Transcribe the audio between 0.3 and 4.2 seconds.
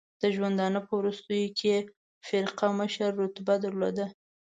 ژوندانه په وروستیو کې یې فرقه مشر رتبه درلوده.